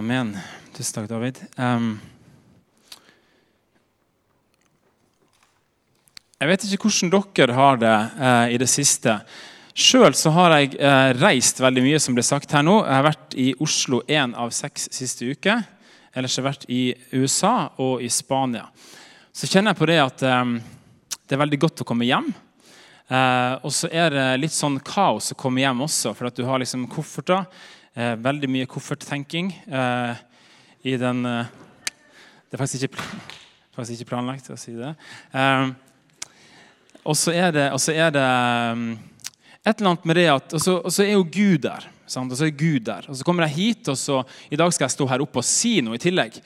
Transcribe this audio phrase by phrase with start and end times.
[0.00, 0.30] Amen.
[0.72, 1.38] Tusen takk, David.
[1.60, 1.98] Um,
[6.40, 9.18] jeg vet ikke hvordan dere har det uh, i det siste.
[9.76, 12.78] Sjøl har jeg uh, reist veldig mye, som ble sagt her nå.
[12.78, 15.60] Jeg har vært i Oslo én av seks siste uker.
[16.16, 16.80] Ellers har jeg vært i
[17.20, 18.70] USA og i Spania.
[19.36, 20.54] Så kjenner jeg på det at um,
[21.28, 22.30] det er veldig godt å komme hjem.
[23.10, 26.48] Uh, og så er det litt sånn kaos å komme hjem også, for at du
[26.48, 27.44] har liksom kofferter.
[27.90, 30.18] Eh, veldig mye kofferttenking eh,
[30.86, 31.46] i den eh,
[32.46, 33.06] Det er faktisk ikke,
[33.74, 34.92] faktisk ikke, planlagt å si det.
[35.34, 35.72] Eh,
[37.02, 38.26] og så er det, er det
[38.76, 38.84] um,
[39.64, 41.88] et eller annet med det at Og så er jo Gud der.
[42.06, 42.30] Sant?
[42.30, 43.08] Og så er Gud der.
[43.10, 44.20] Og så kommer jeg hit, og så
[44.54, 46.38] i dag skal jeg stå her oppe og si noe i tillegg.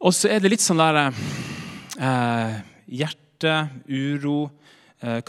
[0.00, 2.56] Og så er det litt sånn der eh,
[2.94, 3.58] Hjerte,
[3.92, 4.38] uro,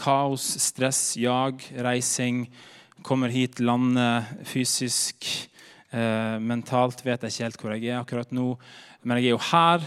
[0.00, 2.46] kaos, stress, jag, reising
[3.06, 5.26] kommer hit, lander fysisk.
[5.94, 8.52] Eh, mentalt vet jeg ikke helt hvor jeg er akkurat nå.
[9.06, 9.86] Men jeg er jo her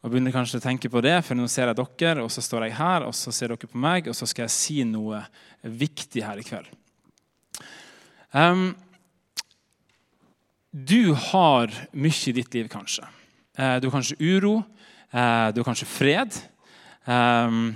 [0.00, 2.66] og begynner kanskje å tenke på det, for nå ser jeg dere, og så står
[2.66, 5.20] jeg her, og så ser dere på meg, og så skal jeg si noe
[5.60, 6.70] viktig her i kveld.
[8.32, 8.70] Um,
[10.72, 13.04] du har mye i ditt liv, kanskje.
[13.58, 14.62] Uh, du har kanskje uro.
[15.12, 16.40] Uh, du har kanskje fred.
[17.04, 17.74] Um,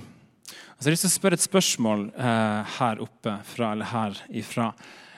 [0.79, 4.19] så jeg har lyst til å spørre et spørsmål eh, her oppe fra, eller her
[4.29, 4.73] ifra.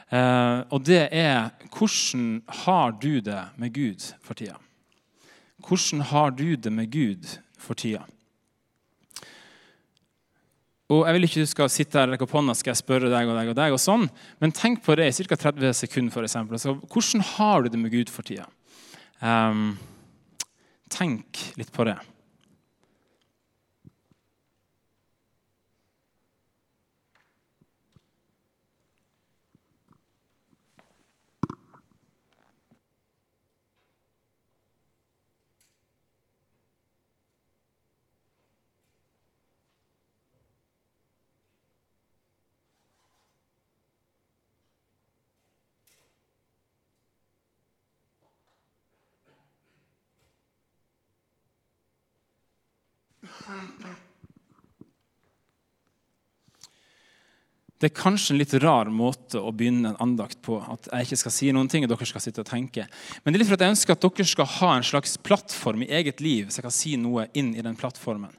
[0.06, 4.58] Eh, og det er hvordan har du det med Gud for tida?
[5.66, 7.26] Hvordan har du det med Gud
[7.58, 8.04] for tida?
[10.86, 13.26] Og Jeg vil ikke du skal sitte her og opp hånda skal jeg spørre deg
[13.26, 14.04] og deg og deg, og sånn,
[14.38, 15.38] men tenk på det i ca.
[15.48, 16.14] 30 sekunder.
[16.14, 16.60] For eksempel.
[16.62, 18.46] så, hvordan har du det med Gud for tida?
[19.18, 19.74] Um,
[20.92, 21.96] tenk litt på det.
[57.76, 60.56] Det er kanskje en litt rar måte å begynne en andakt på.
[60.64, 62.86] At jeg ikke skal si noen ting, og dere skal sitte og tenke.
[63.20, 65.84] Men det er litt for at jeg ønsker at dere skal ha en slags plattform
[65.84, 68.32] i eget liv, så jeg kan si noe inn i den plattformen.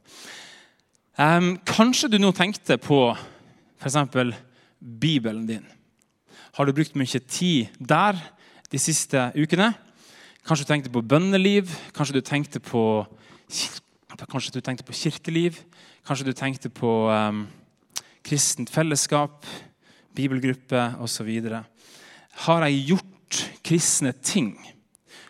[1.17, 3.01] Um, kanskje du nå tenkte på
[3.81, 4.33] f.eks.
[4.77, 5.65] Bibelen din.
[6.57, 8.17] Har du brukt mye tid der
[8.73, 9.71] de siste ukene?
[10.45, 11.69] Kanskje du tenkte på bønneliv?
[11.93, 13.05] Kanskje du tenkte på,
[14.25, 15.61] kanskje du tenkte på kirkeliv?
[16.07, 17.45] Kanskje du tenkte på um,
[18.27, 19.45] kristent fellesskap,
[20.17, 21.29] bibelgruppe osv.
[22.43, 24.55] Har jeg gjort kristne ting?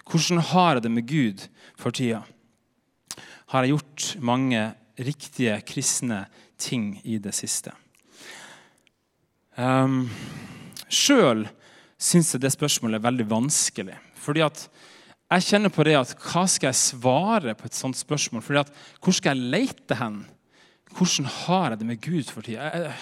[0.08, 1.46] Hvordan har jeg det med Gud
[1.78, 2.24] for tida?
[3.53, 4.63] Har jeg gjort mange
[4.97, 6.25] riktige kristne
[6.57, 7.72] ting i det siste?
[9.57, 10.07] Um,
[10.90, 11.46] Sjøl
[11.97, 13.97] syns jeg det spørsmålet er veldig vanskelig.
[14.18, 14.68] Fordi at
[15.28, 18.44] jeg kjenner på det at Hva skal jeg svare på et sånt spørsmål?
[18.46, 20.22] Fordi at Hvor skal jeg lete hen?
[20.97, 22.72] Hvordan har jeg det med Gud for tida?
[22.74, 22.94] Jeg,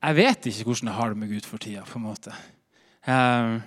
[0.00, 1.84] jeg, vet ikke hvordan jeg har det med Gud for tida.
[1.86, 2.34] på en måte.
[3.06, 3.60] Um,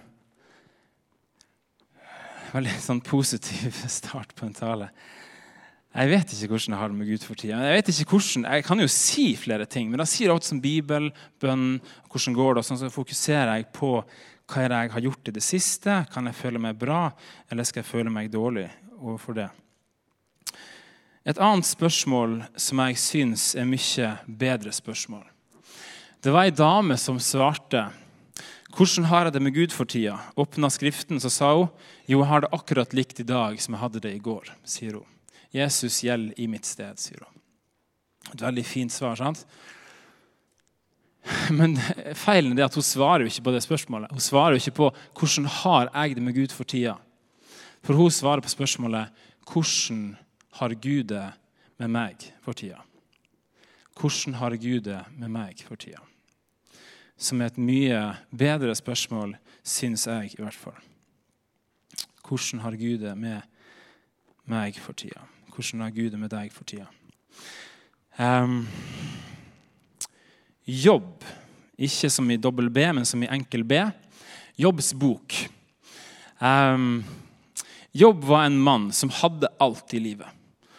[2.51, 4.89] veldig sånn positiv start på en tale.
[5.97, 7.61] Jeg vet ikke hvordan jeg har det med Gud for tida.
[7.63, 10.59] Jeg vet ikke hvordan, jeg kan jo si flere ting, men da sier alt som
[10.61, 11.07] Bibel,
[11.41, 11.79] bønn,
[12.11, 13.93] hvordan går det, og sånn, så fokuserer jeg på
[14.47, 16.01] hva jeg har gjort i det siste.
[16.11, 17.07] Kan jeg føle meg bra,
[17.47, 18.67] eller skal jeg føle meg dårlig
[18.99, 19.47] overfor det?
[21.27, 25.25] Et annet spørsmål som jeg syns er mye bedre spørsmål.
[26.23, 27.89] Det var ei dame som svarte
[28.77, 30.19] hvordan har jeg det med Gud for tida?
[30.37, 31.65] Åpna Skriften, så sa hun
[32.05, 34.51] jo, jeg har det akkurat likt i dag som jeg hadde det i går.
[34.63, 35.07] sier hun.
[35.51, 37.41] Jesus gjelder i mitt sted, sier hun.
[38.35, 39.17] Et veldig fint svar.
[39.17, 39.43] sant?
[41.59, 41.75] Men
[42.15, 44.11] feilen er at hun svarer jo ikke på det spørsmålet.
[44.11, 46.95] Hun svarer jo ikke på hvordan har jeg det med Gud for tida.
[47.83, 49.11] For hun svarer på spørsmålet
[49.47, 50.15] hvordan
[50.57, 51.25] har Gud det
[51.77, 52.81] med meg for tida?
[53.97, 56.01] Hvordan har Gud det med meg for tida?
[57.17, 60.77] Som er et mye bedre spørsmål, syns jeg i hvert fall.
[62.27, 63.41] Hvordan har Gud det med
[64.45, 65.25] meg for tida?
[65.53, 66.85] Hvordan har Gud det med deg for tida?
[68.17, 68.67] Um,
[70.65, 71.25] jobb,
[71.77, 73.81] ikke som i dobbel B, men som i enkel B.
[74.57, 75.33] Jobbs bok.
[76.41, 77.03] Um,
[77.97, 80.36] jobb var en mann som hadde alt i livet.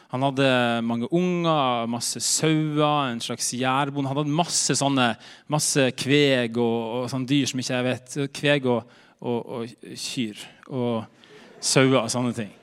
[0.08, 0.48] Han hadde
[0.88, 4.08] mange unger, masse sauer, en slags jærbonde.
[4.08, 5.10] Han hadde masse sånne,
[5.52, 8.16] masse kveg og, og sånne dyr som ikke jeg vet.
[8.38, 12.54] Kveg og, og, og kyr og sauer og sånne ting.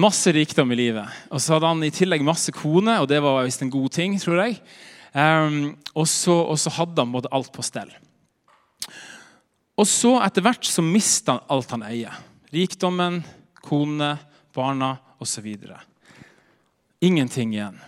[0.00, 1.18] Masse rikdom i livet.
[1.28, 4.16] Og så hadde han i tillegg masse kone, og det var visst en god ting,
[4.18, 4.56] tror jeg.
[5.12, 7.92] Um, og, så, og, så, hadde han både alt på stell.
[9.76, 12.16] Og så etter hvert så mista han alt han eier.
[12.52, 13.20] Rikdommen,
[13.64, 14.14] kone,
[14.56, 15.52] barna osv.
[17.00, 17.78] Ingenting igjen.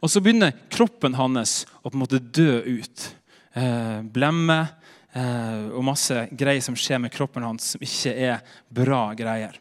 [0.00, 3.06] Og så begynner kroppen hans å på en måte dø ut.
[3.52, 4.60] Eh, blemme
[5.12, 9.58] eh, og masse greier som skjer med kroppen hans som ikke er bra greier.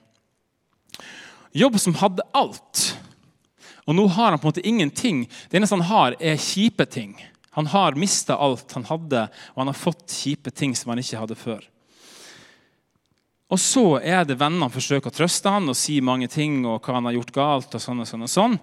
[1.52, 2.86] Jobb som hadde alt.
[3.90, 5.24] Og nå har han på en måte ingenting.
[5.50, 7.18] Det eneste han har, er kjipe ting.
[7.58, 9.26] Han har mista alt han hadde,
[9.56, 11.66] og han har fått kjipe ting som han ikke hadde før.
[13.50, 17.00] Og så er det vennene forsøker å trøste han og si mange ting og hva
[17.00, 17.76] han har gjort galt.
[17.76, 18.60] og sånn og sånn og sånn.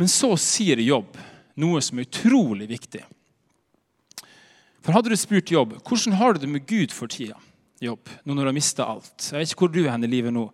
[0.00, 1.18] Men så sier Jobb
[1.58, 3.02] noe som er utrolig viktig.
[4.80, 7.36] For Hadde du spurt Jobb hvordan har du det med Gud for tida,
[7.84, 10.34] Jobb, nå når du har mista alt Jeg vet ikke hvor du er i livet
[10.34, 10.48] nå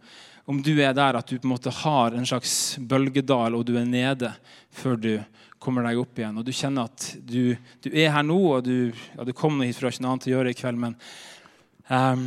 [0.45, 3.79] om du er der at du på en måte har en slags bølgedal, og du
[3.81, 4.29] er nede
[4.77, 5.13] før du
[5.57, 6.37] kommer deg opp igjen.
[6.37, 9.79] Og du kjenner at du, du er her nå, og du, ja, du kom hit
[9.79, 10.99] for å ha ikke noe annet å gjøre i kveld, men
[11.89, 12.27] um,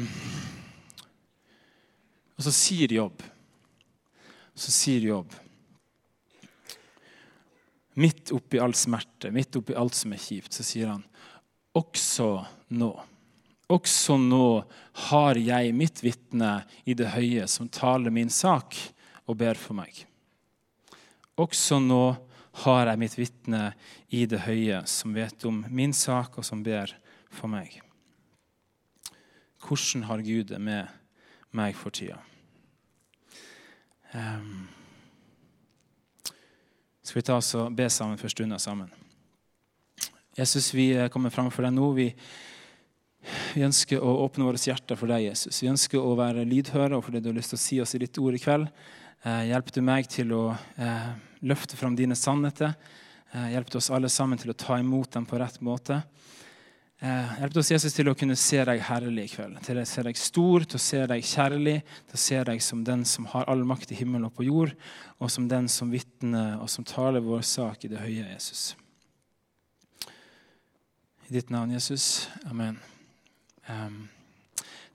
[2.38, 3.24] Og så sier Jobb
[4.57, 5.34] Så sier Jobb
[7.98, 11.06] Midt oppi all smerte, midt oppi alt som er kjipt, så sier han
[11.78, 12.28] også
[12.78, 12.92] nå
[13.68, 14.63] også nå
[15.10, 16.51] har jeg mitt vitne
[16.88, 18.78] i det høye, som taler min sak
[19.28, 20.06] og ber for meg.
[21.36, 22.16] Også nå
[22.63, 23.63] har jeg mitt vitne
[24.07, 26.94] i det høye, som vet om min sak, og som ber
[27.28, 27.75] for meg.
[29.68, 30.88] Hvordan har Gud det med
[31.56, 32.18] meg for tida?
[34.14, 34.68] Um,
[37.04, 38.92] skal vi ta oss og be sammen for stunda sammen?
[40.38, 41.92] Jesus, vi kommer fram for deg nå.
[41.98, 42.12] Vi
[43.56, 45.62] vi ønsker å åpne våre hjerter for deg, Jesus.
[45.64, 48.02] Vi ønsker å være lydhøre for det du har lyst til å si oss i
[48.04, 48.70] ditt ord i kveld.
[49.26, 51.10] Eh, hjelp du meg til å eh,
[51.48, 52.76] løfte fram dine sannheter.
[53.34, 56.00] Eh, hjelp oss alle sammen til å ta imot dem på rett måte.
[56.98, 59.60] Hjelp oss, Jesus, til å kunne se deg herlig i kveld.
[59.66, 61.76] Til å se deg stor, til å se deg kjærlig,
[62.10, 64.74] til å se deg som den som har all makt i himmelen og på jord,
[65.22, 68.72] og som den som vitner og som taler vår sak i det høye, Jesus.
[71.30, 72.30] I ditt navn, Jesus.
[72.50, 72.80] Amen.
[73.70, 74.08] Um,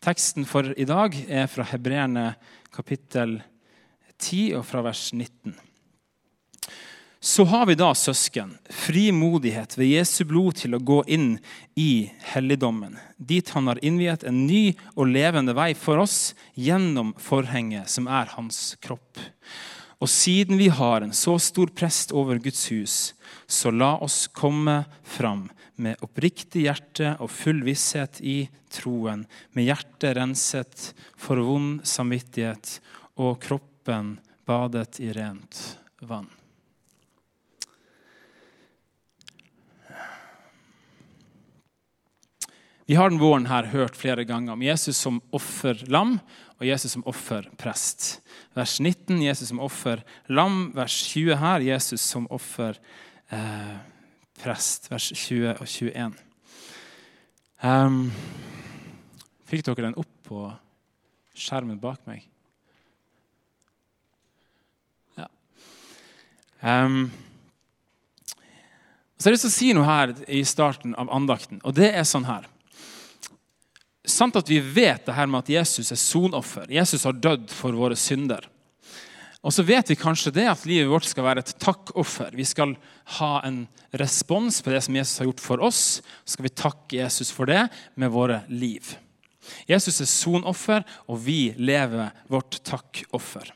[0.02, 2.32] teksten for i dag er fra Hebreerne
[2.74, 3.38] kapittel
[4.18, 5.54] 10 og fra vers 19.
[7.24, 11.36] Så har vi da, søsken, frimodighet ved Jesu blod til å gå inn
[11.78, 17.86] i helligdommen, dit han har innviet en ny og levende vei for oss gjennom forhenget,
[17.94, 19.22] som er hans kropp.
[20.02, 22.98] Og siden vi har en så stor prest over Guds hus,
[23.46, 25.46] så la oss komme fram
[25.78, 32.80] med oppriktig hjerte og full visshet i troen, med hjertet renset for vond samvittighet
[33.22, 35.68] og kroppen badet i rent
[36.02, 36.32] vann.
[42.86, 46.16] Vi har den våren her hørt flere ganger om Jesus som offerlam
[46.58, 48.20] og Jesus som offerprest.
[48.54, 50.72] Vers 19 Jesus som offerlam.
[50.74, 53.88] Vers 20 her Jesus som offerprest.
[54.42, 56.14] Prest, vers 20 og 21.
[57.62, 57.98] Um, ehm,
[59.46, 60.46] fikk dere den opp på
[61.38, 62.24] skjermen bak meg?
[65.18, 65.28] Ja.
[66.58, 67.12] Um,
[69.14, 71.92] så jeg har lyst til å si noe her i starten av andakten, og det
[71.94, 72.48] er sånn her.
[74.08, 76.66] Sant at vi vet det her med at Jesus er sonoffer.
[76.72, 78.48] Jesus har dødd for våre synder.
[79.42, 82.34] Og så vet vi kanskje det at livet vårt skal være et takkoffer.
[82.34, 82.74] Vi skal
[83.18, 83.64] ha en
[83.98, 85.82] respons på det som Jesus har gjort for oss.
[86.24, 87.64] Så skal vi takke Jesus for det
[87.98, 88.94] med våre liv.
[89.66, 93.50] Jesus er sonoffer, og vi lever vårt takkoffer.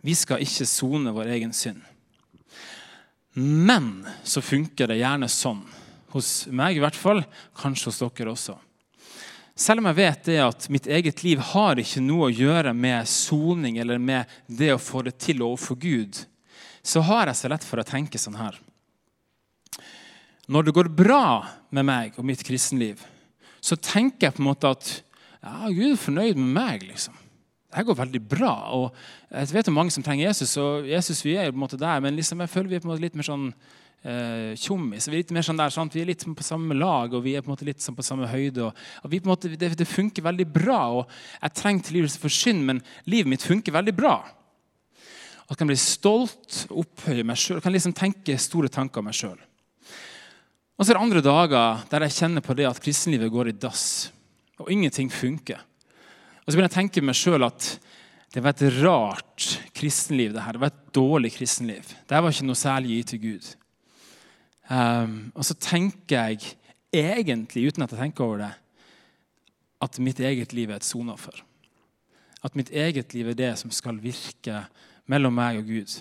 [0.00, 1.84] Vi skal ikke sone vår egen synd.
[3.36, 3.92] Men
[4.24, 5.60] så funker det gjerne sånn,
[6.16, 7.20] hos meg i hvert fall,
[7.60, 8.56] kanskje hos dere også
[9.60, 13.08] selv om jeg vet det at mitt eget liv har ikke noe å gjøre med
[13.08, 16.22] soning eller med det å få det til overfor Gud,
[16.82, 18.56] så har jeg så lett for å tenke sånn her.
[20.50, 21.24] Når det går bra
[21.76, 23.02] med meg og mitt kristenliv,
[23.60, 24.94] så tenker jeg på en måte at
[25.44, 26.86] ja, Gud er fornøyd med meg.
[26.88, 27.14] liksom.
[27.70, 28.54] Det går veldig bra.
[28.74, 28.96] og
[29.30, 32.00] Jeg vet om mange som trenger Jesus, og Jesus vi er på en måte der,
[32.00, 33.52] men liksom jeg føler vi er på en måte litt mer sånn
[34.02, 35.08] eh, tjommis.
[35.08, 35.94] Vi er litt mer sånn der, sant?
[35.94, 38.06] vi er litt på samme lag og vi er på en måte litt sånn på
[38.06, 38.68] samme høyde.
[38.68, 40.80] Og, og vi på en måte, det, det, funker veldig bra.
[41.00, 44.16] og Jeg trenger tilgivelse for synd, men livet mitt funker veldig bra.
[45.44, 47.62] Og Jeg kan bli stolt opphøye meg sjøl.
[47.62, 49.38] Kan liksom tenke store tanker om meg sjøl.
[50.78, 53.58] Og så er det andre dager der jeg kjenner på det at kristenlivet går i
[53.58, 54.12] dass.
[54.60, 55.60] og ingenting funker.
[56.44, 57.66] Og så begynner jeg å tenke meg sjøl at
[58.30, 60.32] det var et rart kristenliv.
[60.32, 60.56] Det her.
[60.56, 61.88] Det var et dårlig kristenliv.
[62.06, 63.48] Det var ikke noe særlig å gi til Gud.
[64.70, 66.54] Um, og så tenker jeg
[66.94, 68.52] egentlig, uten at jeg tenker over det,
[69.80, 71.40] at mitt eget liv er et soneoffer.
[72.44, 74.62] At mitt eget liv er det som skal virke
[75.10, 75.96] mellom meg og Gud.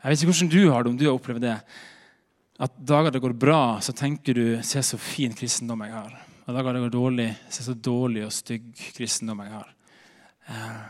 [0.00, 1.56] Jeg vet ikke hvordan du har det, om du har opplevd det.
[2.60, 6.18] At dager det går bra, så tenker du 'Se så fin kristendom jeg har'.
[6.46, 9.72] Og dager det går dårlig, 'Se så dårlig og stygg kristendom jeg har'.
[10.48, 10.82] Eh,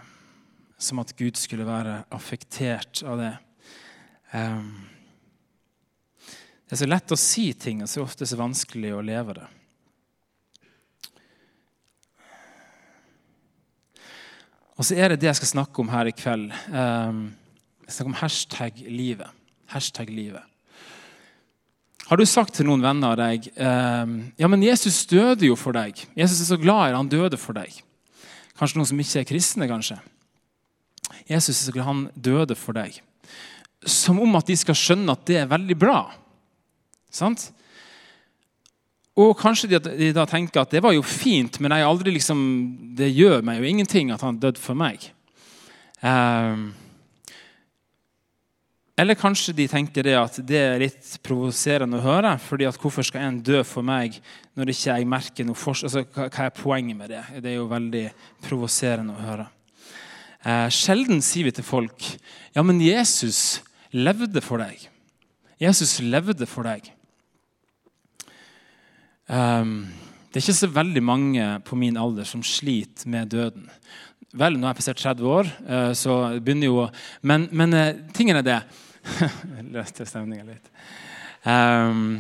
[0.79, 3.39] som at Gud skulle være affektert av det.
[4.33, 4.63] Eh,
[6.71, 9.47] det er så lett å si ting, og så ofte så vanskelig å leve det.
[14.79, 16.55] Og så er det det jeg skal snakke om her i kveld.
[16.71, 17.25] Um,
[17.89, 19.35] jeg snakker om hashtag livet.
[19.75, 20.47] Hashtag livet.
[22.07, 25.75] Har du sagt til noen venner av deg um, ja, men Jesus døde jo for
[25.75, 25.99] deg.
[26.15, 27.83] Jesus er så glad i deg, han døde for deg.
[28.63, 29.99] Kanskje noen som ikke er kristne, kanskje.
[31.27, 33.03] Jesus er så glad han døde for deg.
[33.83, 36.05] Som om at de skal skjønne at det er veldig bra.
[37.11, 37.49] Sant?
[39.21, 41.75] Og kanskje de, da tenker at det var jo fint, men
[42.07, 42.39] liksom,
[42.97, 45.11] det gjør meg jo ingenting at han døde for meg.
[46.01, 46.71] Um,
[49.01, 52.35] eller kanskje de tenker det at det er litt provoserende å høre.
[52.39, 54.19] fordi at Hvorfor skal en dø for meg
[54.55, 55.89] når ikke jeg merker noe forskjell?
[55.89, 57.23] Altså, hva er poenget med det?
[57.41, 58.05] Det er jo veldig
[58.45, 59.47] provoserende å høre.
[60.45, 62.05] Eh, sjelden sier vi til folk
[62.55, 63.63] ja, men Jesus
[63.93, 64.85] levde for deg.
[65.61, 66.93] Jesus levde for deg.
[69.31, 69.87] Um,
[70.31, 73.69] det er ikke så veldig mange på min alder som sliter med døden.
[74.35, 76.89] Vel, nå har jeg passert 30 år, uh, så begynner jo
[77.23, 78.59] Men, men uh, tingen er det
[79.75, 80.67] Løste stemninga litt.
[81.47, 82.19] Um,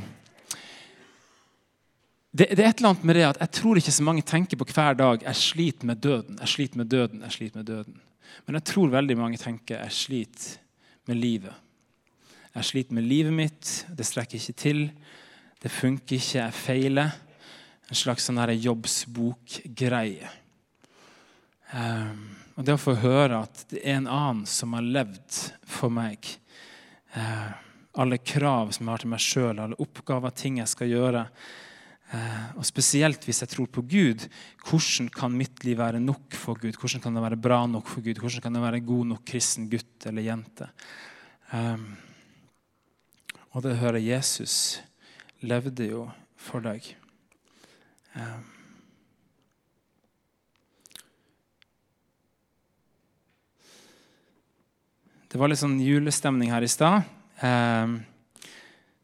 [2.30, 4.56] det, det, er et eller annet med det at Jeg tror ikke så mange tenker
[4.56, 6.38] på hver dag jeg sliter med døden.
[6.40, 8.00] jeg sliter med døden, jeg sliter med døden.
[8.46, 10.60] Men jeg tror veldig mange tenker jeg sliter
[11.10, 11.54] med livet.
[12.54, 14.90] Jeg sliter med livet mitt, det strekker ikke til.
[15.60, 17.16] Det funker ikke, jeg feiler.
[17.90, 20.30] En slags sånn jobbsbokgreie.
[21.74, 22.22] Um,
[22.56, 25.36] og det å få høre at det er en annen som har levd
[25.68, 26.24] for meg,
[27.14, 27.52] uh,
[28.00, 31.28] alle krav som jeg har til meg sjøl, alle oppgaver, ting jeg skal gjøre.
[32.10, 34.26] Uh, og Spesielt hvis jeg tror på Gud.
[34.64, 36.80] Hvordan kan mitt liv være nok for Gud?
[36.80, 38.18] Hvordan kan det være bra nok for Gud?
[38.18, 40.72] Hvordan kan det være god nok kristen gutt eller jente?
[41.52, 41.90] Um,
[43.52, 44.78] og det hører Jesus
[45.42, 46.06] levde jo
[46.40, 46.84] for deg.
[48.14, 48.48] Um,
[55.30, 57.04] Det var litt sånn julestemning her i stad.
[57.38, 57.90] Eh,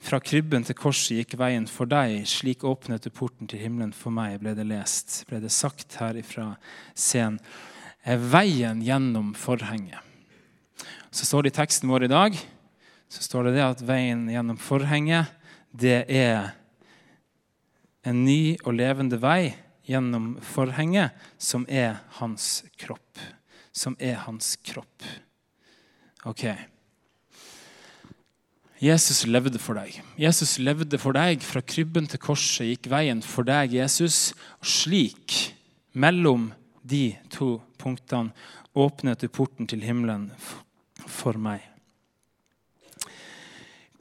[0.03, 4.11] fra krybben til korset gikk veien for deg, slik åpnet du porten til himmelen for
[4.11, 6.49] meg, ble det lest, ble det sagt her ifra
[6.99, 7.39] scenen.
[8.03, 10.03] Veien gjennom forhenget.
[11.15, 12.43] Så står det i teksten vår i dag
[13.09, 15.31] så står det det at veien gjennom forhenget,
[15.77, 16.55] det er
[18.07, 19.55] en ny og levende vei
[19.87, 23.21] gjennom forhenget, som er hans kropp.
[23.77, 25.05] Som er hans kropp.
[26.27, 26.47] Ok.
[28.83, 30.01] Jesus levde for deg.
[30.21, 31.45] Jesus levde for deg.
[31.45, 34.35] Fra krybben til korset gikk veien for deg, Jesus.
[34.61, 35.37] Og slik,
[35.97, 36.51] mellom
[36.87, 38.35] de to punktene,
[38.77, 40.29] åpnet du porten til himmelen
[41.09, 41.65] for meg.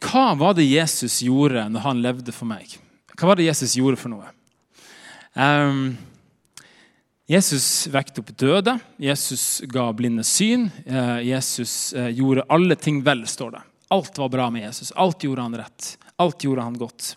[0.04, 2.76] Hva var det Jesus gjorde når han levde for meg?
[3.16, 4.28] Hva var det Jesus gjorde for noe?
[5.36, 5.96] Um,
[7.28, 10.68] Jesus vekte opp døde, Jesus ga blinde syn.
[10.86, 13.64] uh, Jesus uh, gjorde alle ting vel, står det.
[13.96, 14.92] Alt var bra med Jesus.
[14.92, 15.98] Alt gjorde han rett.
[16.22, 17.16] Alt gjorde han godt.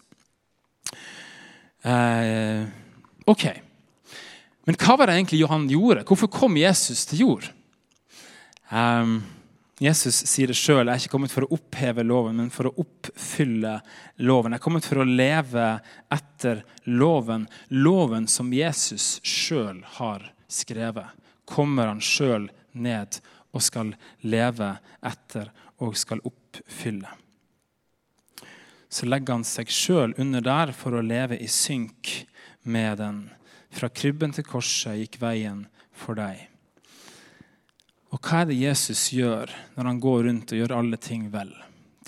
[1.85, 2.67] Uh,
[3.27, 3.45] ok.
[4.69, 6.05] Men hva var det egentlig han gjorde?
[6.05, 7.47] Hvorfor kom Jesus til jord?
[8.69, 9.23] Um,
[9.79, 10.89] Jesus sier det sjøl.
[10.89, 13.77] Jeg er ikke kommet for å oppheve loven, men for å oppfylle
[14.27, 14.55] loven.
[14.55, 15.69] Jeg er kommet for å leve
[16.15, 17.47] etter loven.
[17.71, 21.15] Loven som Jesus sjøl har skrevet.
[21.49, 23.21] Kommer han sjøl ned
[23.55, 23.95] og skal
[24.27, 24.75] leve
[25.07, 27.15] etter og skal oppfylle.
[28.91, 32.25] Så legger han seg sjøl under der for å leve i synk
[32.67, 33.27] med den.
[33.71, 36.49] Fra krybben til korset gikk veien for deg.
[38.09, 41.51] Og hva er det Jesus gjør når han går rundt og gjør alle ting vel,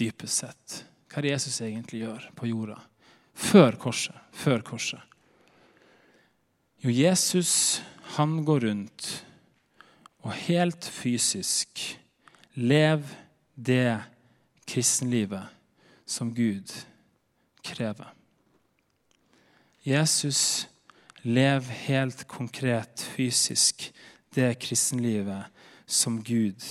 [0.00, 0.76] dypest sett?
[1.10, 2.78] Hva er det Jesus egentlig gjør på jorda?
[3.36, 4.16] Før korset.
[4.32, 5.00] Før korset.
[6.80, 7.82] Jo, Jesus,
[8.16, 9.08] han går rundt
[10.24, 11.82] og helt fysisk
[12.56, 13.16] lever
[13.54, 14.00] det
[14.68, 15.48] kristenlivet
[16.08, 16.72] som Gud
[17.64, 18.08] krever.
[19.84, 20.68] Jesus
[21.22, 23.90] lever helt konkret, fysisk,
[24.34, 25.48] det kristenlivet
[25.90, 26.62] som Gud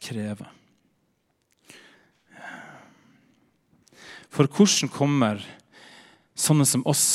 [0.00, 0.48] krever.
[4.32, 5.40] For hvordan kommer
[6.36, 7.06] sånne som oss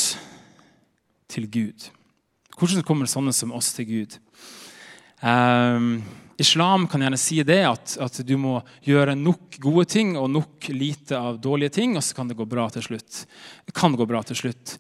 [1.30, 1.90] til Gud?
[2.58, 4.18] Hvordan kommer sånne som oss til Gud?
[5.22, 6.02] Um,
[6.42, 8.56] islam kan gjerne si det at, at, du må
[8.86, 12.48] gjøre nok gode ting og nok lite av dårlige ting, og så kan det gå
[12.50, 13.24] bra til slutt.
[13.70, 14.78] Det kan gå bra til slutt.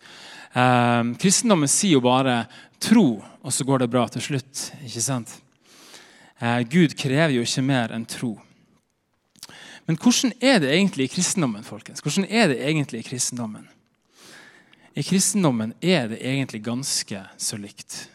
[0.58, 2.44] Um, kristendommen sier jo bare
[2.82, 4.72] 'tro', og så går det bra til slutt.
[4.82, 5.38] ikke sant?
[6.41, 8.33] Uh, Gud krever jo ikke mer enn tro.
[9.86, 11.63] Men hvordan er det egentlig i kristendommen?
[11.63, 12.01] folkens?
[12.01, 13.67] Hvordan er det egentlig I kristendommen?
[14.95, 18.10] I kristendommen er det egentlig ganske så likt.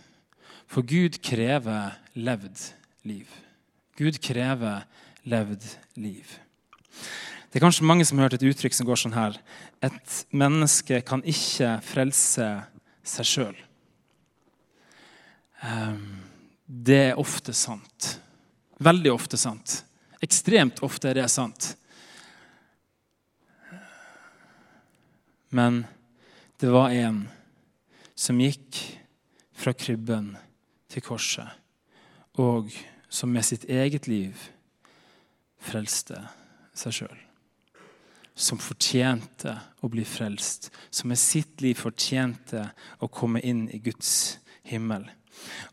[0.67, 2.73] For Gud krever levd
[3.07, 3.31] liv.
[3.97, 4.85] Gud krever
[5.25, 5.63] levd
[5.95, 6.27] liv.
[7.53, 9.39] Det er kanskje mange som har hørt et uttrykk som går sånn her
[9.85, 12.49] Et menneske kan ikke frelse
[13.07, 13.57] seg sjøl.
[15.63, 16.26] Ehm,
[16.67, 18.17] det er ofte sant.
[18.83, 19.81] Veldig ofte sant.
[20.23, 21.75] Ekstremt ofte er det sant.
[25.55, 25.85] Men
[26.61, 27.23] det var en
[28.17, 28.81] som gikk
[29.57, 30.35] fra krybben
[30.93, 31.49] til korset,
[32.41, 32.73] og
[33.09, 34.41] som med sitt eget liv
[35.63, 36.19] frelste
[36.77, 37.21] seg sjøl.
[38.37, 42.67] Som fortjente å bli frelst, som med sitt liv fortjente
[43.01, 45.07] å komme inn i Guds himmel.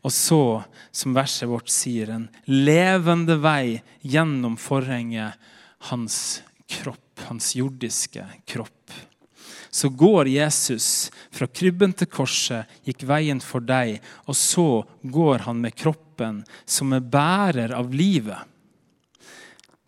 [0.04, 5.40] Og så, som verset vårt sier, en levende vei gjennom forhenget
[5.90, 8.92] hans kropp, hans jordiske kropp.
[9.74, 13.98] Så går Jesus fra krybben til korset, gikk veien for deg,
[14.30, 18.38] og så går han med kroppen, som er bærer av livet,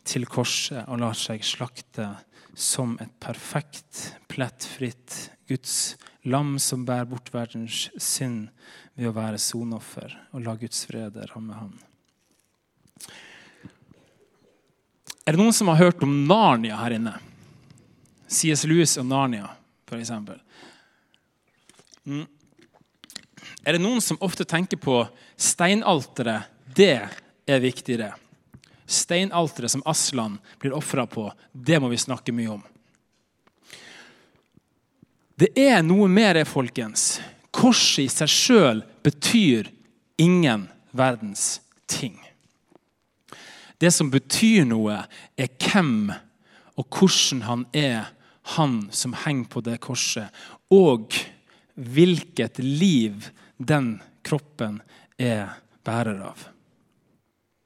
[0.06, 2.09] til korset og lar seg slakte
[2.56, 5.16] som et perfekt, plettfritt
[5.50, 8.49] Guds lam som bærer bort verdens synd
[8.96, 11.74] ved å være sonoffer og la Guds frede ramme ham.
[15.26, 17.16] Er det noen som har hørt om Narnia her inne?
[18.26, 18.64] C.S.
[18.66, 19.50] Lewis og Narnia
[19.87, 20.11] f.eks.
[22.06, 22.26] Mm.
[23.66, 25.00] Er det noen som ofte tenker på
[25.37, 26.46] steinalteret?
[26.76, 27.09] Det
[27.46, 28.12] er viktig, det.
[28.87, 32.64] Steinalteret som Aslan blir ofra på, det må vi snakke mye om.
[35.37, 37.16] Det er noe mer, folkens.
[37.57, 39.71] Korset i seg sjøl betyr
[40.21, 40.66] ingen
[40.97, 42.19] verdens ting.
[43.81, 45.03] Det som betyr noe,
[45.37, 46.11] er hvem
[46.77, 48.12] og hvordan han er
[48.57, 50.29] han som henger på det korset,
[50.71, 51.16] og
[51.75, 54.81] hvilket liv den kroppen
[55.19, 56.45] er bærer av.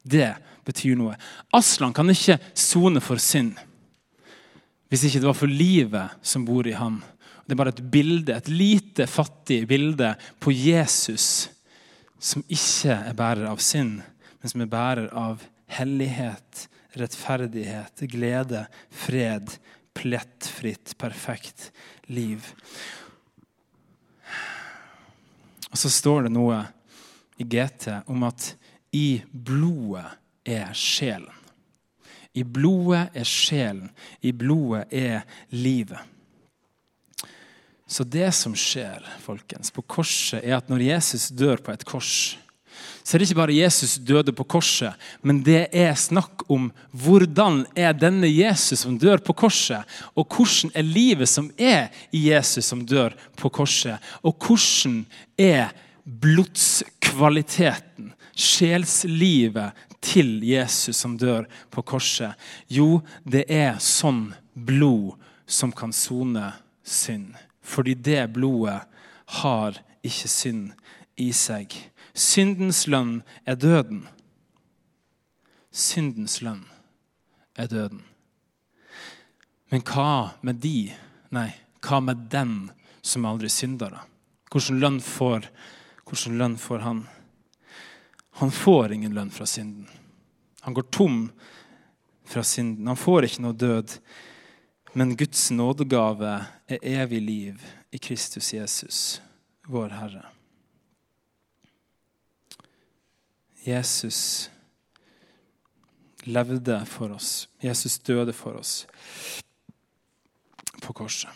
[0.03, 0.33] Det
[0.67, 1.17] betyr noe.
[1.57, 3.59] Aslan kan ikke sone for synd
[4.91, 6.97] hvis ikke det var for livet som bor i ham.
[7.51, 11.49] Det er bare et bilde, et lite, fattig bilde på Jesus
[12.23, 14.05] som ikke er bærer av synd,
[14.39, 15.43] men som er bærer av
[15.75, 18.61] hellighet, rettferdighet, glede,
[18.95, 19.51] fred,
[19.99, 21.73] plettfritt, perfekt
[22.07, 22.47] liv.
[25.73, 26.61] Og så står det noe
[27.43, 28.53] i GT om at
[28.95, 30.07] i blodet
[30.47, 31.35] er sjelen.
[32.31, 33.91] I blodet er sjelen.
[34.23, 35.99] I blodet er livet.
[37.91, 42.39] Så det som skjer folkens, på korset, er at når Jesus dør på et kors,
[43.03, 44.95] så er det ikke bare Jesus døde på korset,
[45.27, 49.83] men det er snakk om hvordan er denne Jesus som dør på korset,
[50.15, 55.03] og hvordan er livet som er i Jesus som dør på korset, og hvordan
[55.35, 55.75] er
[56.05, 62.39] blodskvaliteten, sjelslivet til Jesus som dør på korset?
[62.71, 65.19] Jo, det er sånn blod
[65.51, 66.53] som kan sone
[66.87, 67.50] synd.
[67.71, 68.81] Fordi det blodet
[69.41, 70.73] har ikke synd
[71.21, 71.75] i seg.
[72.15, 74.03] Syndens lønn er døden.
[75.71, 76.65] Syndens lønn
[77.55, 78.03] er døden.
[79.71, 80.91] Men hva med de?
[81.31, 81.51] Nei,
[81.87, 82.55] hva med den
[83.07, 83.95] som aldri synder?
[83.95, 84.03] da?
[84.51, 85.47] Hvordan lønn får,
[86.09, 87.05] hvordan lønn får han?
[88.41, 89.87] Han får ingen lønn fra synden.
[90.67, 91.21] Han går tom
[92.27, 92.89] fra synden.
[92.91, 93.95] Han får ikke noe død.
[94.93, 99.23] Men Guds nådegave er evig liv i Kristus Jesus,
[99.69, 100.25] vår Herre.
[103.67, 104.51] Jesus
[106.27, 107.49] levde for oss.
[107.63, 108.87] Jesus døde for oss
[110.83, 111.31] på korset.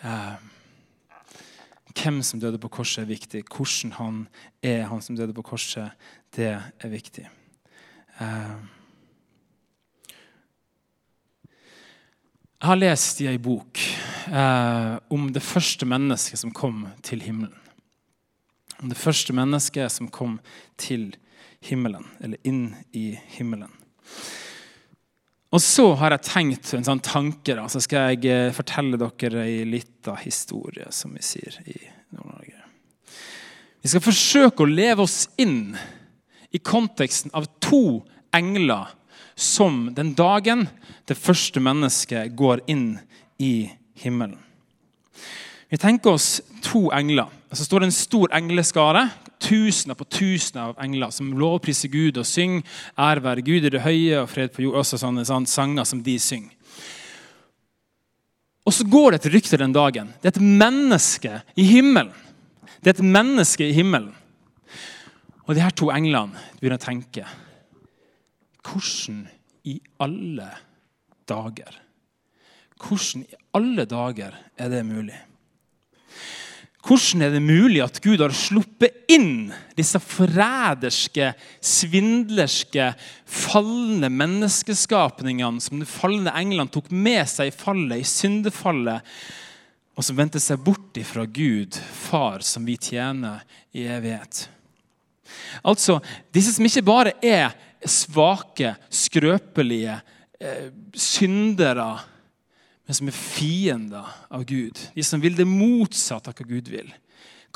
[0.00, 0.34] Eh,
[1.96, 3.44] hvem som døde på korset, er viktig.
[3.44, 4.22] Hvordan han
[4.62, 5.92] er, han som døde på korset,
[6.36, 7.28] det er viktig.
[8.20, 8.75] Eh,
[12.56, 13.80] jeg har lest i ei bok
[14.32, 17.58] eh, om det første mennesket som kom til himmelen.
[18.80, 20.38] Om det første mennesket som kom
[20.80, 21.10] til
[21.64, 23.72] himmelen, eller inn i himmelen.
[25.52, 27.54] Og så har jeg tenkt en sånn tanke.
[27.54, 31.76] Da, så skal jeg eh, fortelle dere ei lita historie, som vi sier i
[32.16, 32.64] Nord-Norge.
[33.84, 35.76] Vi skal forsøke å leve oss inn
[36.56, 38.00] i konteksten av to
[38.34, 38.96] engler
[39.36, 40.66] som den dagen
[41.06, 42.96] det første mennesket går inn
[43.38, 43.68] i
[44.00, 44.38] himmelen.
[45.68, 47.28] Vi tenker oss to engler.
[47.52, 49.08] Så står det en stor engleskare.
[49.42, 52.62] Tusener på tusener av engler som lovpriser Gud og synger
[52.98, 54.78] 'Ære være Gud i det høye og fred på jord'.
[54.78, 56.50] Også sånne, sånne sanger som de synger.
[58.66, 60.14] Og så går det et rykte den dagen.
[60.22, 62.12] Det er et menneske i himmelen.
[62.82, 64.14] Det er et menneske i himmelen.
[65.46, 67.26] Og de her to englene begynner å tenke
[68.66, 69.26] Hvordan
[69.66, 70.50] i alle
[71.28, 71.78] dager?
[72.76, 75.16] Hvordan i alle dager er det mulig?
[76.86, 82.92] Hvordan er det mulig at Gud har sluppet inn disse forræderske, svindlerske,
[83.26, 89.02] falne menneskeskapningene som de falne englene tok med seg i fallet, i syndefallet,
[89.96, 93.42] og som vendte seg bort ifra Gud, Far, som vi tjener
[93.74, 94.44] i evighet?
[95.66, 95.98] Altså,
[96.30, 97.56] disse som ikke bare er
[97.90, 100.00] svake, skrøpelige
[100.40, 101.90] eh, syndere
[102.86, 104.78] men som er fiender av Gud.
[104.94, 106.92] De som vil det motsatte av hva Gud vil.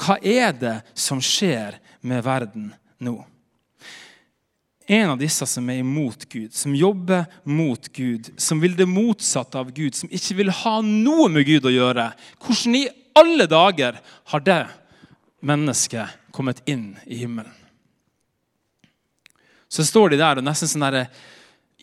[0.01, 3.15] Hva er det som skjer med verden nå?
[4.91, 9.61] En av disse som er imot Gud, som jobber mot Gud, som vil det motsatte
[9.61, 12.09] av Gud, som ikke vil ha noe med Gud å gjøre.
[12.43, 14.01] Hvordan i alle dager
[14.33, 14.65] har det
[15.47, 17.55] mennesket kommet inn i himmelen?
[19.71, 21.07] Så står de der og nesten sånn der,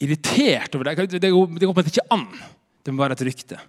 [0.03, 1.07] irritert over det.
[1.17, 2.27] Det går ikke an.
[2.83, 3.59] Det må være et rykte.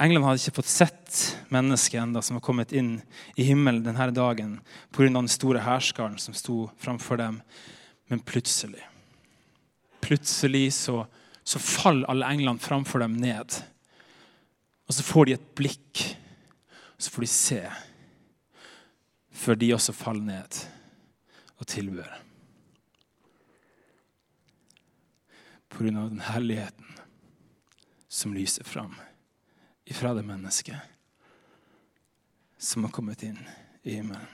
[0.00, 1.18] England hadde ikke fått sett
[1.54, 2.96] mennesket enda som var kommet inn
[3.38, 4.56] i himmelen denne dagen
[4.90, 5.06] pga.
[5.12, 7.42] den store hærskaren som sto framfor dem.
[8.08, 8.82] Men plutselig
[10.00, 11.02] Plutselig så,
[11.44, 13.58] så faller alle englene framfor dem ned.
[14.88, 16.04] Og så får de et blikk,
[16.94, 17.58] og så får de se,
[19.34, 20.62] før de også faller ned
[21.58, 22.10] og tilbør.
[25.68, 26.86] På grunn av den herligheten
[28.08, 28.94] som lyser fram
[29.84, 30.80] ifra det mennesket
[32.58, 33.38] som har kommet inn
[33.82, 34.26] i himmelen.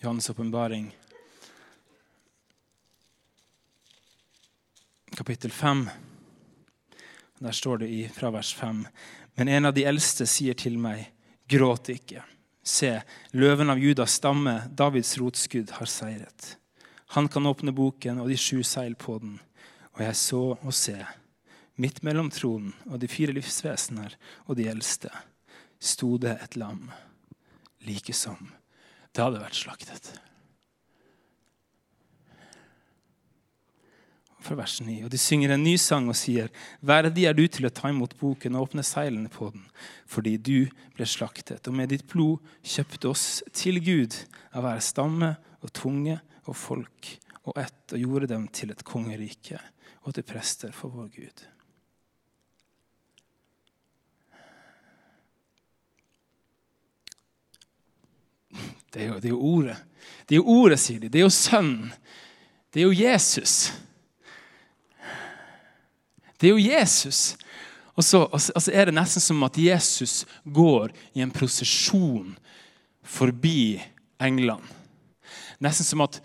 [0.00, 0.98] Johannes' åpenbaring,
[5.10, 5.88] kapittel 5.
[7.38, 8.86] Der står det fra vers 5.:
[9.36, 11.12] Men en av de eldste sier til meg,
[11.48, 12.24] gråt ikke.
[12.62, 12.98] Se,
[13.32, 16.56] løven av Judas stamme, Davids rotskudd, har seiret.
[17.14, 19.38] Han kan åpne boken og de sju seil på den.
[19.96, 20.98] Og jeg så og se,
[21.80, 25.10] midt mellom tronen og de fire livsvesener og de eldste,
[25.80, 26.90] sto det et lam,
[27.86, 28.50] like som
[29.14, 30.10] det hadde vært slaktet.
[34.40, 35.00] Fra vers 9.
[35.06, 38.16] Og de synger en ny sang og sier, Verdig er du til å ta imot
[38.20, 39.66] boken og åpne seilene på den,
[40.06, 40.56] fordi du
[40.96, 44.16] ble slaktet, og med ditt blod kjøpte oss til Gud
[44.52, 47.14] av hver stamme og tunge og folk
[47.48, 49.60] og ett, og gjorde dem til et kongerike
[50.04, 51.46] og til prester for vår Gud.
[58.88, 59.76] Det er, jo, det er jo ordet.
[60.28, 61.10] Det er jo ordet, sier de.
[61.12, 61.90] Det er jo Sønnen.
[62.72, 63.68] Det er jo Jesus.
[66.38, 67.36] Det er jo Jesus.
[67.98, 72.36] Og så, og så, er det nesten som at Jesus går i en prosesjon
[73.02, 73.80] forbi
[74.22, 74.76] englene.
[75.58, 76.20] Nesten som at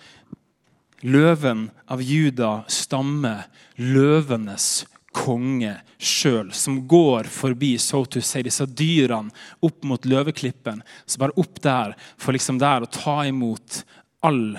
[1.01, 3.47] løven av Juda stammer
[3.81, 9.33] løvenes konge sjøl, som går forbi so to say, disse dyrene
[9.65, 10.81] opp mot løveklippen.
[11.05, 13.81] Så bare opp der, for liksom der å ta imot
[14.25, 14.57] all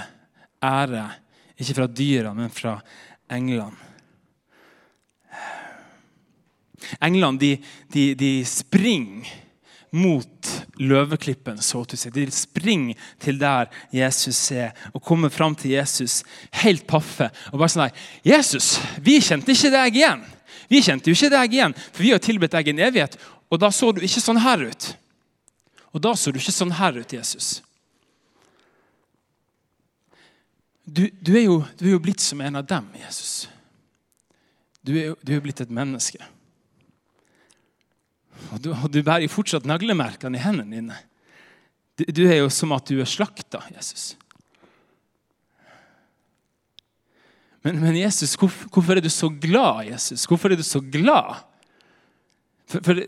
[0.63, 1.09] ære.
[1.59, 2.79] Ikke fra dyrene, men fra
[3.31, 3.94] englene.
[7.03, 7.55] Englene de,
[7.93, 9.31] de, de springer
[9.95, 10.51] mot
[10.83, 11.61] løveklippen.
[11.63, 12.11] så å si.
[12.11, 16.23] De springer til der Jesus er, og kommer fram til Jesus
[16.65, 17.31] helt paffe.
[17.53, 20.25] og bare sånn der, 'Jesus, vi kjente ikke deg igjen.'
[20.69, 23.19] Vi kjente jo ikke deg igjen, for vi har tilbedt deg en evighet.
[23.53, 24.87] Og da så du ikke sånn her ut.
[25.93, 27.61] Og da så du ikke sånn her ut, Jesus.
[30.85, 33.47] Du, du, er, jo, du er, jo, blitt som en av dem, Jesus.
[34.85, 36.21] Du er, du er blitt et menneske.
[38.53, 40.99] Og du, og du bærer fortsatt naglemerkene i hendene dine.
[41.99, 44.15] Du, du, er jo som at du er slakta, Jesus.
[47.65, 50.27] Men, men Jesus, hvorfor, hvorfor, er du så glad, Jesus?
[50.29, 51.39] Hvorfor er du så glad?
[52.69, 53.01] For, for